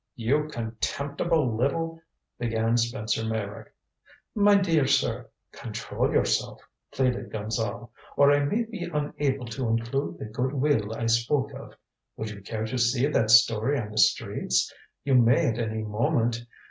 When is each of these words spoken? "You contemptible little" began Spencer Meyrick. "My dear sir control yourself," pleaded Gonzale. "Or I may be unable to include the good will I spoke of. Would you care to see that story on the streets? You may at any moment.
"You 0.15 0.47
contemptible 0.47 1.55
little" 1.55 2.01
began 2.39 2.75
Spencer 2.75 3.23
Meyrick. 3.23 3.71
"My 4.33 4.55
dear 4.55 4.87
sir 4.87 5.29
control 5.51 6.11
yourself," 6.11 6.59
pleaded 6.91 7.31
Gonzale. 7.31 7.91
"Or 8.17 8.31
I 8.31 8.43
may 8.43 8.63
be 8.63 8.85
unable 8.91 9.45
to 9.45 9.67
include 9.67 10.17
the 10.17 10.25
good 10.25 10.53
will 10.53 10.95
I 10.95 11.05
spoke 11.05 11.53
of. 11.53 11.75
Would 12.17 12.31
you 12.31 12.41
care 12.41 12.65
to 12.65 12.79
see 12.79 13.05
that 13.05 13.29
story 13.29 13.79
on 13.79 13.91
the 13.91 13.99
streets? 13.99 14.73
You 15.03 15.13
may 15.13 15.45
at 15.45 15.59
any 15.59 15.83
moment. 15.83 16.47